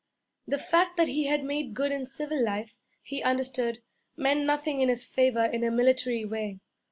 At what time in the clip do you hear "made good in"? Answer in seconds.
1.43-2.05